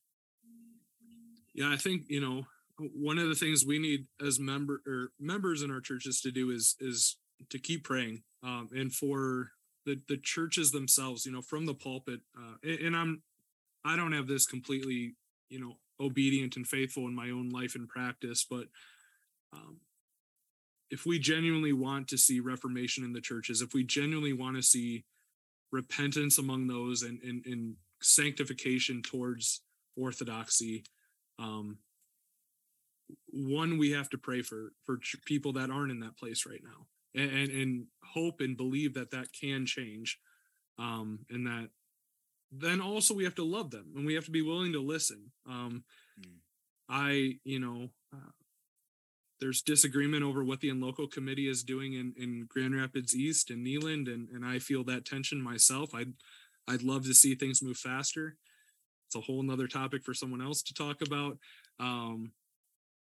[1.54, 2.46] yeah, I think you know
[2.78, 6.52] one of the things we need as member or members in our churches to do
[6.52, 7.18] is is
[7.50, 9.52] to keep praying um, and for
[9.86, 13.22] the the churches themselves you know from the pulpit uh, and, i'm
[13.86, 15.16] i don't have this completely
[15.50, 18.66] you know obedient and faithful in my own life and practice but
[19.54, 19.78] um,
[20.92, 24.62] if we genuinely want to see reformation in the churches if we genuinely want to
[24.62, 25.04] see
[25.72, 29.62] repentance among those and and, and sanctification towards
[29.98, 30.84] orthodoxy
[31.38, 31.78] um,
[33.32, 36.86] one we have to pray for for people that aren't in that place right now
[37.16, 40.20] and and, and hope and believe that that can change
[40.78, 41.70] um and that
[42.52, 45.32] then also we have to love them and we have to be willing to listen
[45.48, 45.84] um
[46.20, 46.40] Mm.
[46.90, 48.32] i you know uh,
[49.40, 53.64] there's disagreement over what the local committee is doing in in grand rapids east and
[53.64, 56.12] Neland, and and i feel that tension myself i'd
[56.68, 58.36] i'd love to see things move faster
[59.08, 61.38] it's a whole nother topic for someone else to talk about
[61.80, 62.34] um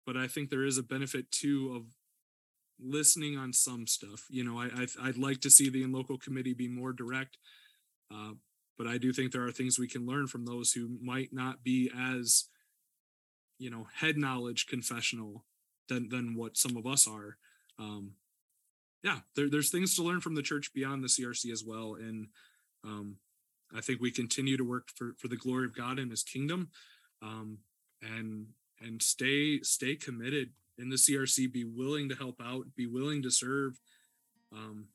[0.05, 1.83] but I think there is a benefit too of
[2.79, 4.25] listening on some stuff.
[4.29, 7.37] You know, I, I I'd like to see the in local committee be more direct,
[8.13, 8.31] uh,
[8.77, 11.63] but I do think there are things we can learn from those who might not
[11.63, 12.45] be as,
[13.57, 15.45] you know, head knowledge confessional
[15.89, 17.37] than than what some of us are.
[17.79, 18.13] Um,
[19.03, 22.27] yeah, there, there's things to learn from the church beyond the CRC as well, and
[22.83, 23.17] um,
[23.75, 26.69] I think we continue to work for for the glory of God and His kingdom,
[27.21, 27.59] um,
[28.01, 28.47] and
[28.81, 31.51] and stay stay committed in the CRC.
[31.51, 32.65] Be willing to help out.
[32.75, 33.79] Be willing to serve.
[34.51, 34.87] Um,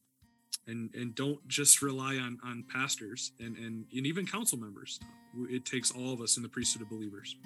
[0.67, 5.01] and and don't just rely on on pastors and and, and even council members.
[5.49, 7.37] It takes all of us in the priesthood of believers.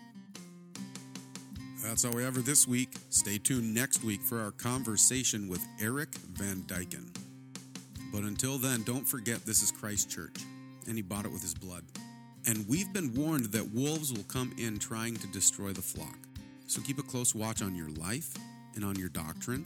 [1.82, 2.97] That's all we have for this week.
[3.11, 7.14] Stay tuned next week for our conversation with Eric Van Dyken.
[8.11, 10.37] But until then, don't forget this is Christ Church,
[10.87, 11.85] and he bought it with his blood.
[12.47, 16.24] And we've been warned that wolves will come in trying to destroy the flock.
[16.75, 18.35] So keep a close watch on your life
[18.75, 19.64] and on your doctrine.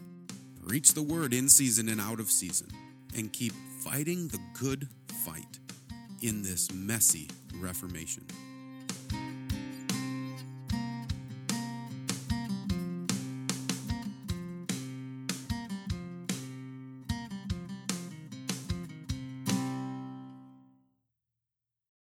[0.66, 2.68] Preach the word in season and out of season.
[3.16, 4.86] And keep fighting the good
[5.24, 5.58] fight
[6.20, 8.26] in this messy Reformation.